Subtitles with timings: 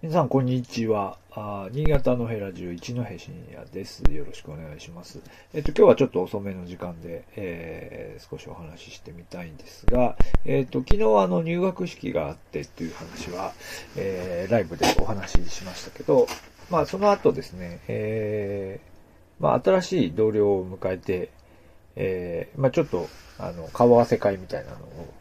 [0.00, 1.18] 皆さん、こんにちは。
[1.32, 4.04] あ新潟のヘラジオ一戸深夜です。
[4.12, 5.18] よろしくお願いします。
[5.52, 10.14] えっと、今日はちょっと遅めの時間で、えー、少しお話ししてみたいんですが、
[10.44, 13.54] えっと、昨日あの入学式があってっていう話は、
[13.96, 16.28] えー、ライブでお話ししましたけど、
[16.70, 21.30] まあ、その後ですね、えー、まあ、新しい同僚を迎えて、
[21.96, 23.08] えー、まあ、ちょっと、
[23.40, 25.12] あの、顔合わせ会みたいなのを、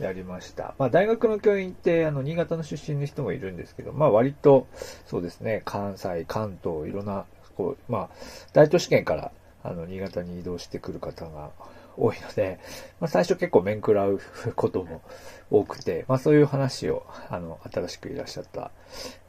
[0.00, 0.74] やりました。
[0.78, 4.66] まあ、大学の教員って、あの、新潟の出身の人もいるんですけど、まあ、割と、
[5.06, 8.08] そうですね、関西、関東、いろんな、こう、まあ、
[8.52, 11.50] 大都市圏から、あの、新潟に移動してくる方が
[11.96, 12.60] 多いので、
[13.00, 14.20] まあ、最初結構面食らう
[14.54, 15.02] ことも
[15.50, 18.70] 多くて、まあ、そういう話を、あの、新しくいらっしゃった、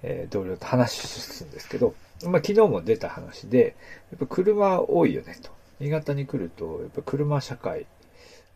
[0.04, 3.76] えー、同僚と話すんですけど、まあ、昨日も出た話で、
[4.12, 5.50] やっぱ車多いよねと。
[5.80, 7.88] 新潟に来ると、やっぱ車社会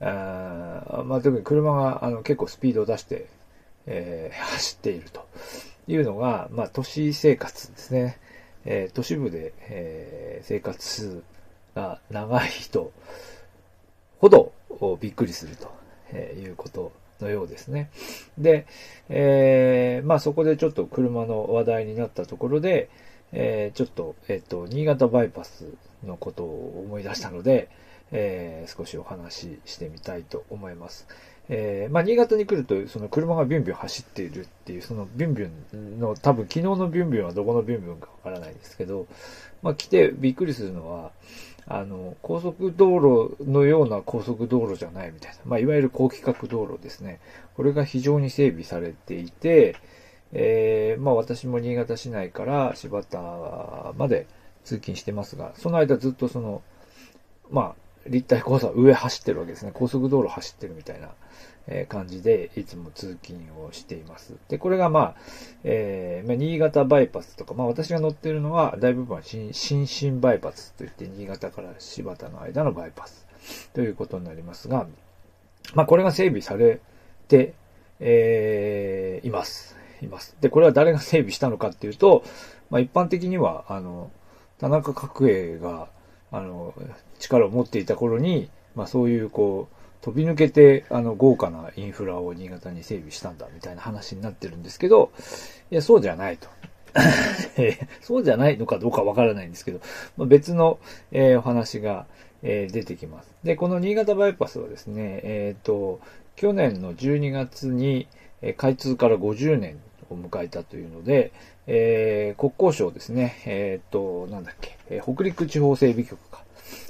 [0.06, 3.28] あまあ、特に車があの結構スピードを出して、
[3.86, 5.26] えー、走っていると
[5.88, 8.20] いうのが、まあ、都市生活ですね。
[8.66, 11.24] えー、都市部で、えー、生活
[11.76, 12.92] が長い人
[14.20, 14.54] ほど
[15.02, 17.90] びっくりするということのようですね。
[18.38, 18.66] で、
[19.10, 22.90] えー、まあそこでちょっと車の話題になったところで、
[23.34, 25.66] えー、ちょっと、えっ、と、新潟バイパス
[26.06, 27.68] のことを思い出したので、
[28.14, 31.08] えー、少しお話ししてみたいと思います。
[31.50, 39.08] えー、まあ、新潟に来ると、その車がビュンビュン走っているっていう、そのビュンビュンの、多分昨日のビュンビュンはどこのビュンビュンかわからないですけど、
[39.62, 41.12] まあ、来てびっくりするのは、
[41.66, 47.20] あの、高速道路のような高速道路じゃないみたいな、まあ、いわゆる高規格道路ですね。
[47.56, 49.76] これが非常に整備されていて、
[50.32, 53.20] えー、まあ、私も新潟市内から柴田
[53.98, 54.28] まで
[54.64, 56.62] 通勤してますが、その間ずっとその、
[57.52, 59.72] まあ、立体交差上走ってるわけですね。
[59.74, 61.10] 高速道路走ってるみたいな、
[61.68, 64.34] え感じで、いつも通勤をしています。
[64.50, 65.16] で、これがまあ、
[65.64, 73.26] えー、まあ、新潟バイパスとか、まあ私が乗ってるのは、大部分は新新新バイパスといって、新潟から柴田の間のバイパス
[73.74, 74.88] ということになりますが、
[75.74, 76.82] まあこれが整備され
[77.30, 77.54] て、
[78.02, 79.78] えー、います。
[80.02, 80.36] います。
[80.42, 82.24] で、これは誰が整備したのかっていうと、
[82.70, 84.12] まあ一般的には、あの、
[84.60, 85.88] 田中角栄が、
[86.34, 86.74] あの、
[87.20, 95.12] 力を持っていた頃に、まあそういうこう、飛び抜けて、あの、豪華なインフラを新潟に整備したんだ、みたいな話になってるんですけど、
[95.72, 96.50] いや、そうじゃないと。
[98.02, 99.80] そうじゃないのかどうかわからないんですけど、
[100.18, 100.80] まあ、別の、
[101.12, 102.06] えー、お話が、
[102.44, 103.34] えー、出てきます。
[103.44, 106.02] で、この新潟バイパスはですね、えっ、ー、と、
[106.36, 108.08] 去年の12月に、
[108.42, 109.80] え開通から50年
[110.10, 111.32] を迎えたというので、
[111.68, 116.44] えー、国交省ですね、えっ、と、なんだっけ、えー、北陸地方整備局か。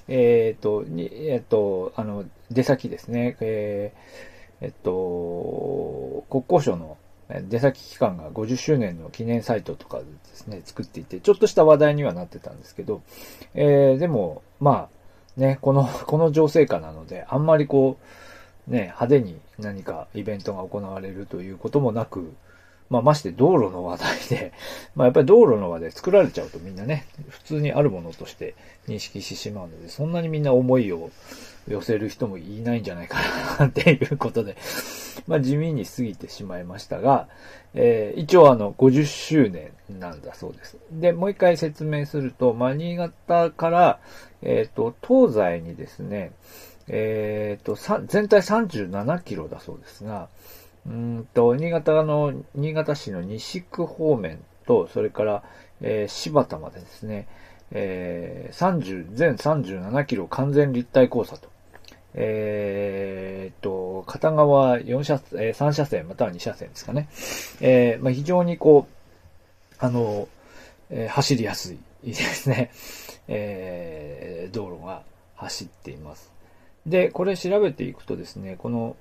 [0.07, 6.97] えっ、と、に、えっ、と、あの、出先ですね、えー、えっと、国交省の
[7.49, 13.01] 出先機関が50周年の記念サイトとかですね、作っていて、ちょっとした話題にはなってたんですけど、
[13.55, 14.89] えー、でも、ま
[15.37, 17.97] あ、ね、この、 この情勢下なので、あんまりこ
[18.67, 22.33] う、ね、派手に何かイベントが行われるということもなく、
[22.89, 24.53] まあ、まして道路の話題で、
[24.95, 28.55] まあ、やっぱり道路の話題作られちゃうとみんなね、普通にあるものとして
[28.87, 31.09] 認識してしまうので、そんなにみんな思いを
[31.67, 33.17] 寄せる人もいないんじゃないか
[33.59, 34.57] なっていうことで、
[35.27, 37.27] まあ、地味に過ぎてしまいましたが、
[37.73, 40.77] えー、一応あの、50周年なんだそうです。
[40.91, 43.99] で、もう一回説明すると、まあ、新潟から、
[44.41, 46.31] えっ、ー、と、東西にですね、
[46.87, 47.75] えっ、ー、と、
[48.07, 50.27] 全体37キロだそうですが、
[50.85, 55.43] うんと、新潟の、新潟市の西区方面と、それから、
[55.81, 57.27] えー、柴田までですね、
[57.71, 61.51] えー、30、全37キロ完全立体交差と。
[62.15, 67.07] えー、と、片側4車、えー、3車線または2車線ですかね。
[67.61, 70.27] えー、まあ、非常にこう、あの、
[70.89, 72.71] えー、走りやすいですね。
[73.27, 75.03] えー、道路が
[75.35, 76.31] 走っています。
[76.85, 78.95] で、これ調べていくとですね、この、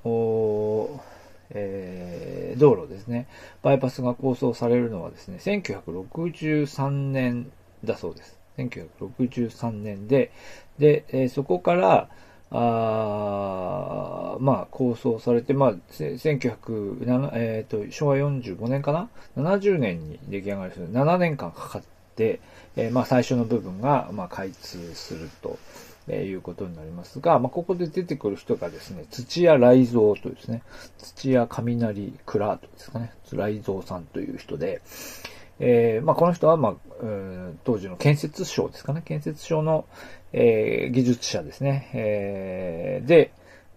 [1.55, 3.27] えー、道路ですね、
[3.63, 7.51] バイパスが構想されるのはですね、1963年
[7.85, 8.39] だそうです。
[8.59, 10.33] 1963年で、
[10.79, 12.09] で、えー、そこから、
[12.55, 19.09] あまあ、構想されて、まあ、1907、えっ、ー、と、昭和45年かな
[19.39, 20.93] ?70 年に出来上がりする。
[20.93, 21.83] 7年間かかっ
[22.15, 22.41] て、
[22.77, 25.59] えー、まあ、最初の部分が、まあ、開通すると。
[26.09, 30.63] えー、いうことになりますが、まあ、ここで出てくる人がですね、土屋雷蔵とですね、
[30.99, 34.83] 土屋雷クラートですかね、雷蔵さんという人で、
[35.61, 36.75] えー、まあ、この人は、まあ、
[37.65, 39.87] 当時の建設省ですかね、建設省の、
[40.33, 43.33] えー、技術者ですね、えー、で、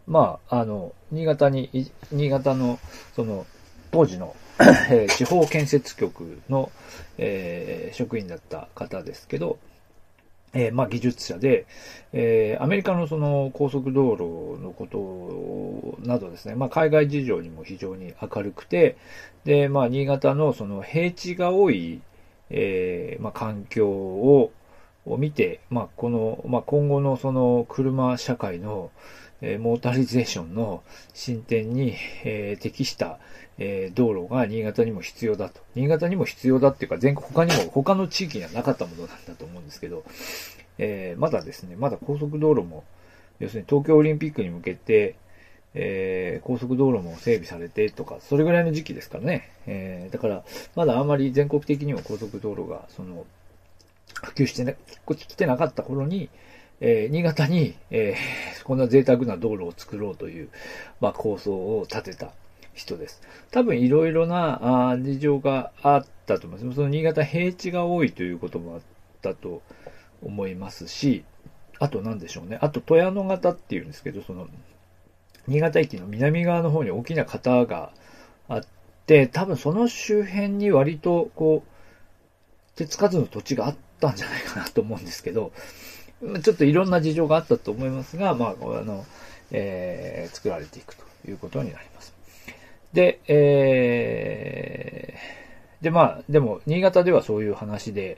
[0.08, 2.80] まあ、あの、新潟に、新潟の、
[3.16, 3.46] その、
[3.92, 4.36] 当時の、
[5.18, 6.72] 地方建設局の、
[7.18, 9.58] えー職員だった方ですけど、
[10.56, 11.68] えーまあ、技術者で、
[12.14, 18.98] えーアメリカのその高速道路のことなどですね、まあ、海外事情にも非常に明るくて、
[19.44, 22.02] で、まあ、新潟のその平地が多い、
[22.50, 24.52] えーまあ、環境を、
[25.06, 28.92] を見て、まあ、この、まあ、今後のその車社会の、
[29.46, 30.84] えーモータリゼーションの
[31.14, 31.94] 進展に、
[32.24, 33.20] え適した、
[33.60, 35.62] え道路が新潟にも必要だと。
[35.76, 40.04] 新潟にも必要だっていうか、全国他にも他の地域にはなかったものなんだと思うんですけど、
[40.80, 42.84] えーまだですね、まだ高速道路も、
[43.40, 45.16] 要するに東京オリンピックに向けて、
[45.76, 49.52] えー高速道路も整備されてとか、それぐらいの時期ですからね。
[49.68, 50.44] えーだから、
[50.76, 53.26] まだあまり全国的にも高速道路が、その、
[54.24, 56.30] 普及してね、来てなかった頃に、
[56.82, 60.50] えー新潟に、えーこんな贅沢な道路を作ろうという、
[61.00, 62.32] まあ、構想を立てた
[62.74, 63.22] 人です。
[63.52, 66.76] 多分いろいろなあ事情があったと思います。
[66.76, 68.82] その新潟平地が多いということもあっ
[69.22, 69.62] たと
[70.24, 71.24] 思いますし、
[71.80, 72.58] あと何でしょうね。
[72.62, 74.48] あと、富山型っていうんですけど、その、
[75.48, 77.92] 新潟駅の南側の方に大きな型が
[78.48, 78.64] あっ
[79.06, 85.52] て、多分その周辺に割と、こう、手つかずの土地があったんじゃないかなと思うんですけど、
[86.42, 89.06] ちょっといろんな事情があったと思いますが、まあ、あの、
[89.52, 92.14] えー作られていくということになります。
[92.94, 98.18] で、えーで、まあ、でも、新潟ではそういう話で、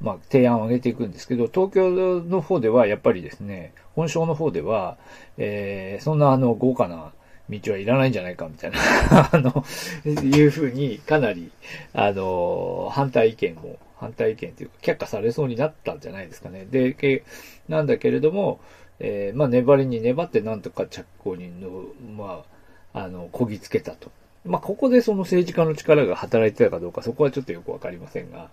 [0.00, 1.90] まあ、提案を上げていくんですけど、東京
[2.22, 4.96] の方ではやっぱりですね、本省の方では、
[5.36, 7.12] えーそんなあの、豪華な
[7.50, 8.78] 道はいらないんじゃないか、みたいな、
[9.32, 9.64] あの、
[10.04, 11.50] いうふうに、かなり、
[11.92, 16.66] あの、反対意見も、反対意見というか、却下されそうになったんじゃないですかね。
[16.68, 17.22] で、け
[17.68, 18.60] なんだけれども、
[18.98, 21.84] えーまあ、粘りに粘ってなんとか着工人の、
[22.16, 22.44] ま
[22.92, 24.10] あ、あの、こぎつけたと。
[24.44, 28.50] まあ、ここでその政治家の力が働いてたかどうか、そこはちょっとよくわかりませんが、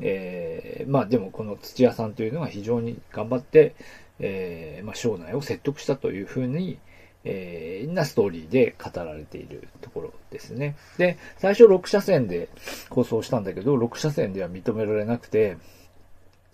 [0.00, 3.74] えーまあ、でもこの土屋さんというのが非常に頑張って、
[4.18, 6.78] えーまあ、省内を説得したというふうに、
[7.24, 10.76] えーなストーリーで語られているところですね。
[10.98, 12.48] で、最初6車線で
[12.88, 15.56] 構想したんだけど、6車線では認められなくて、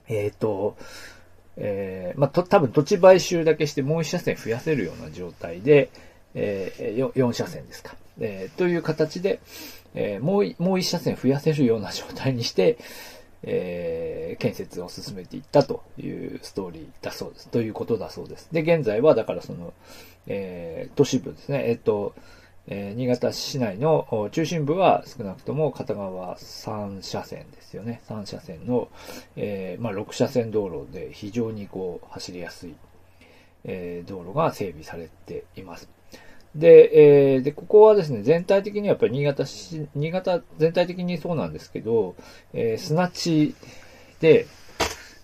[0.08, 0.76] えっ、と、
[1.56, 5.90] えーまあ、と、多分土地買収だけしてもう1車線増やせるような状態で、
[6.34, 7.96] えー、4, 車線ですか。
[8.20, 9.40] えーという形で、
[9.94, 12.78] えーもう、もう1車線増やせるような状態にして、
[13.42, 17.48] えー建設を進めていったというストーリーだそうです。
[17.48, 18.48] ということだそうです。
[18.52, 19.72] で、現在は、だからその、
[20.28, 21.64] えー都市部ですね。
[21.68, 22.14] えっ、と、
[22.68, 28.02] えー新潟市内の中心部は少なくとも片側3車線ですよね。
[28.08, 28.88] 3車線の、
[29.36, 32.74] えーまあ、6車線道路で非常にこう走りやすい、
[33.64, 35.88] えー道路が整備されています。
[36.54, 42.14] で、えーで、ここはですね、全体的にはやっぱり新潟市、新潟全体的にそうなんですけど、
[42.52, 43.54] えー砂地
[44.20, 44.46] で、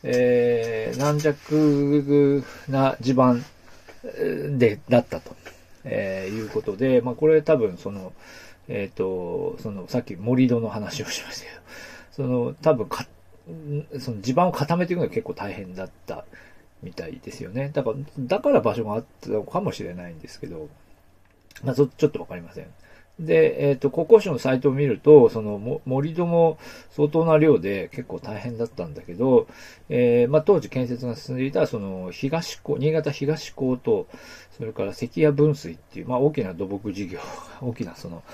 [0.03, 3.45] えー軟弱な地盤
[4.59, 5.35] で、だったと、
[5.85, 8.12] えーいうことで、まあ、これ多分その、
[8.69, 11.61] えっ、と、その、さっき森戸の話をしましたけど、
[12.12, 13.06] その、多分か、
[13.99, 16.25] その地盤を固めていくのが結構大変だった
[16.83, 17.71] みたいですよね。
[17.73, 20.69] だから、だから場所があったのかもしれないんですけど、
[21.62, 22.67] まあ、ちょっとわかりません。
[23.19, 26.58] で、えっ、と、国交省のサイトを見ると、その、も盛土も
[26.90, 29.46] 相当な量で結構大変だったんだけど、
[29.89, 34.08] えーまあ、当時建設が進んでいた、その、東港、新潟東港と、
[34.58, 37.20] それから関谷分水っていう、まあ、大きな土木事業、
[37.62, 38.24] 大きなその、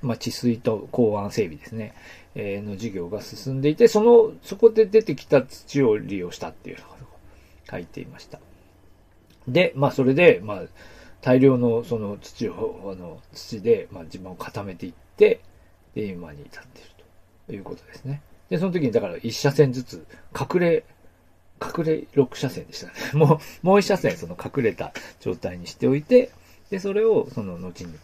[0.00, 1.94] まあ、治水と港湾整備ですね、
[2.34, 6.96] えーの事業が進んでいて、その、そこで出てきた土を利用したっていうのが
[7.72, 8.40] 書いていました。
[9.46, 10.62] で、まあ、それで、まあ、
[11.22, 15.40] 大量のその土を、あの、土で、まあ、地盤を固めていって、
[15.94, 16.90] で、今に至っている
[17.46, 18.22] ということですね。
[18.48, 20.06] で、その時に、だから一車線ずつ、
[20.38, 20.84] 隠れ、
[21.62, 22.92] 隠れ6車線でしたね。
[23.14, 26.30] もう、もう一車線、その隠れた状態にしておいて、
[26.70, 27.94] で、それを、その後に、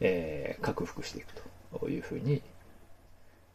[0.00, 1.32] えー、克服していく
[1.78, 2.42] というふうに、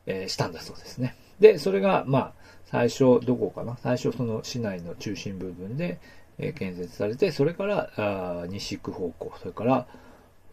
[0.08, 1.16] えーしたんだそうですね。
[1.40, 2.34] で、それが、まあ、
[2.66, 3.78] 最初、どこかな？
[3.78, 6.00] 最初、その市内の中心部分で、
[6.42, 9.88] え建設されて、それから、西区方向、それから、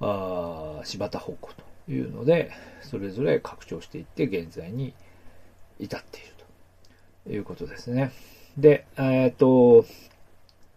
[0.00, 1.50] あ柴田方向
[1.87, 2.52] というので、
[2.83, 4.95] それぞれ拡張していって、現在に
[5.80, 6.26] 至っている
[7.25, 8.12] ということですね。
[8.57, 9.87] で、えっ、と、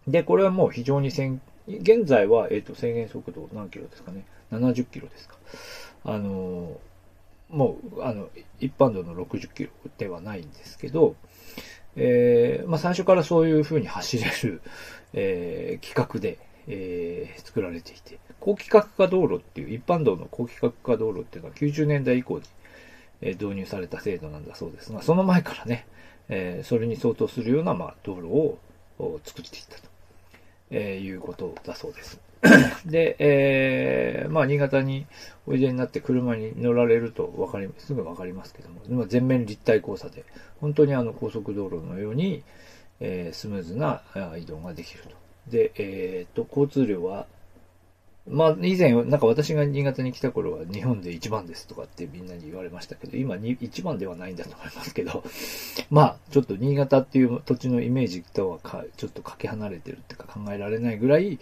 [0.07, 5.35] で、これはもう非常に、現在は、えっ、と、制限速度何キロですかね ?70 キロですか。
[6.05, 6.79] あの、
[7.49, 11.15] もう、あの、一般道の60キロではないんですけど、
[11.95, 14.61] えーまあ、最初からそういう風に走れる、
[15.13, 16.37] えー企画で、
[16.67, 22.45] えー作られていて、高規格化道路っていう、一般道の高規格化道路っていうのは90年代以降に
[23.21, 25.85] え導入された制度なんだそうですが、その前からね、
[26.29, 28.59] えそれに相当するような、まあ、道路を
[29.23, 29.89] 作っていったと、
[30.71, 32.19] えいうことだそうです。
[32.85, 35.05] で、えー、まあ、新潟に
[35.45, 40.25] おいでになって車に乗られるとわかり、すぐわかりますけども、全面立体交差で、
[40.59, 42.43] 本当にあの高速道路のように、
[43.01, 44.01] えー、スムーズな
[44.39, 45.09] 移動ができると。
[45.49, 47.25] で、えっ、と、交通量は
[48.29, 55.23] まあ、以前、なんか私が新潟に来た頃は日本で一番ですとかってみんなに言われましたけど、今に一番ではないんだと思いますけど、
[55.89, 61.39] まあ、ちょっと新潟っていう土地のイメージとはかちょっとかけ離れてるってか考えられないぐらい、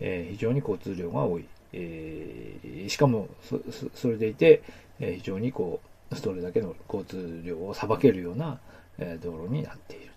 [0.00, 1.44] えー、非常に交通量が多い。
[1.74, 3.60] えー、しかもそ、
[3.94, 4.62] それでいて、
[5.00, 8.58] えー、非常にこう、それだけの交通量をさばけるような、
[8.98, 10.11] えー、道路になっている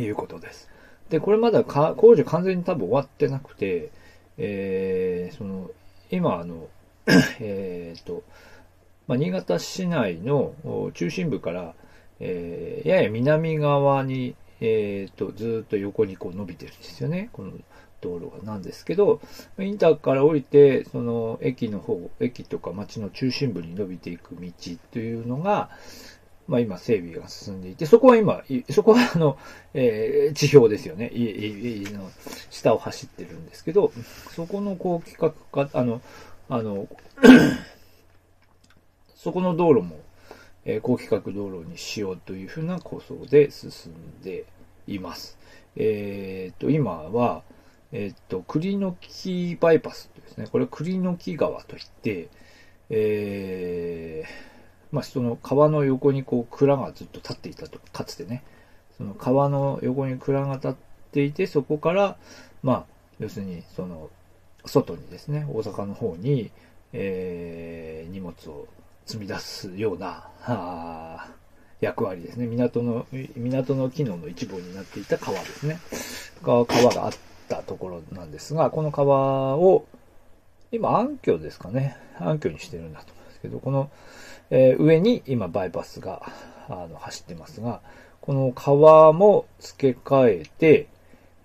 [0.00, 0.68] いうことです。
[1.10, 3.90] で、これまだ工事完全に多分終わってなくて、
[4.38, 5.70] えー、その、
[6.10, 6.68] 今、あの、
[7.40, 8.22] えっと、
[9.06, 10.54] まあ、新潟市内の
[10.94, 11.74] 中心部から、
[12.18, 17.28] えー、やや南側に、えっ、と、ずっと横にこう伸びてるんですよね。
[17.32, 17.52] この
[18.00, 19.20] 道路がなんですけど、
[19.58, 24.50] インターから降りて、その駅の方、駅とか街の中心部に伸びていく道
[24.92, 25.70] というのが、
[26.48, 29.38] まあ今整備が進んでいて、そこは今、 そこはあの、
[29.74, 31.10] えー、地表ですよね。
[31.12, 32.10] 家の
[32.50, 33.92] 下を走ってるんですけど、
[34.34, 36.00] そこのこう企画か、あの、
[36.48, 36.88] あの、
[39.14, 39.98] そこの道路も、
[40.64, 44.44] えー、高規格道路にしようというふうな構想で進んで
[44.86, 45.38] います。
[45.76, 47.42] えっ、と、今は、
[47.92, 50.46] えっ、と、栗の木バイパスですね。
[50.50, 52.28] これ栗の木川といって、
[52.90, 54.55] えー、
[54.92, 58.42] まあ、その川の横にこう蔵がずっと立っていたと、かつてね。
[58.96, 60.74] その川の横に蔵が立っ
[61.12, 62.16] ていて、そこから、
[62.62, 62.84] まあ、
[63.18, 64.10] 要するに、その、
[64.64, 66.50] 外にですね、大阪の方に、
[66.92, 68.66] えー、荷物を
[69.04, 71.28] 積み出すような、あ
[71.80, 72.46] 役割ですね。
[72.46, 75.78] 港の、港の機能の一部になっていた川ですね。
[76.42, 77.12] 川があっ
[77.48, 79.84] たところなんですが、この川を、
[80.72, 81.96] 今、暗渠ですかね。
[82.18, 83.90] 暗渠にしてるんだとですけど、この、
[84.50, 86.32] えー、上に今バイパスが
[86.68, 87.80] あの走ってますが、
[88.20, 90.88] この川も付け替えて、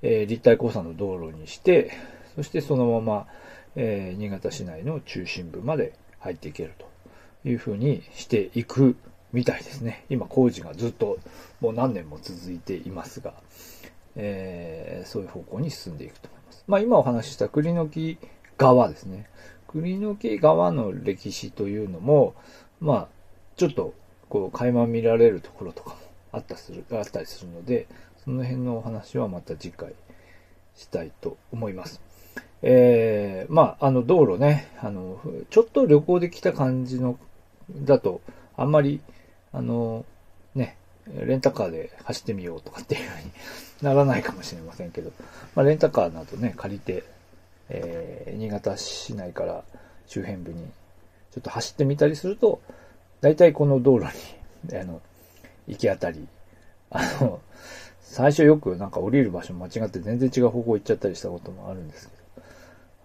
[0.01, 1.91] えー、立体交差の道路にして、
[2.35, 3.27] そしてそのまま、
[3.75, 8.95] えー、新潟市内の中心部まで入っていけるというふうにしていく
[9.33, 10.05] みたいですね。
[10.09, 11.19] 今工事がずっと
[11.59, 13.33] もう何年も続いていますが、
[14.15, 16.63] えー、そういう方向に進んでいくと思います。
[16.67, 18.17] まあ今お話しした栗の木
[18.57, 19.27] 川ですね。
[19.73, 22.35] 栗の木川の歴史というのも、
[22.79, 23.07] まあ、
[23.55, 23.93] ちょっと、
[24.29, 25.95] こう、垣間見られるところとかも
[26.31, 27.87] あったする、あったりするので、
[28.23, 29.93] その辺のお話はまた次回
[30.75, 32.01] したいと思います。
[32.63, 37.17] えー、まあ、あの、道路ね、あの、ちょっと旅行で来た感じの、
[37.71, 38.21] だと、
[38.55, 39.01] あんまり、
[39.51, 40.05] あの、
[40.53, 43.31] ね、レンタカーで走ってみようとかっていうふうに
[43.81, 45.11] ならないかもしれませんけど、
[45.55, 47.03] まあ、レンタカーなどね、借りて、
[47.73, 49.63] えー、新潟市内から
[50.05, 50.65] 周辺部に
[51.31, 52.61] ちょっと走ってみたりすると、
[53.21, 54.05] 大体この道路
[54.67, 55.01] に、 あの、
[55.67, 56.27] 行き当たり、
[56.89, 57.39] あの、
[58.01, 62.15] 最初よくなんか降りる場所間違って全然違う方向行っちゃったりしたこともあるんですけ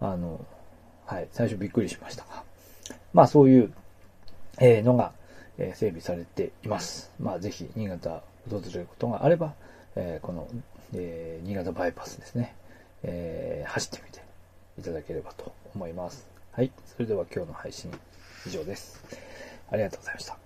[0.00, 0.44] ど、あの、
[1.06, 2.42] はい、最初びっくりしましたが、
[3.12, 3.72] まあそういう、
[4.58, 5.12] えー、のが、
[5.58, 7.12] えー、整備されています。
[7.20, 9.54] まあぜひ新潟訪れることがあれば、
[9.94, 10.48] えー、この、
[10.92, 12.56] え、新潟バイパスですね、
[13.04, 14.25] え、走ってみて
[14.78, 16.26] いただければと思います。
[16.52, 16.70] はい。
[16.86, 17.90] それでは今日の配信
[18.46, 19.02] 以上です。
[19.70, 20.45] ありがとうございました。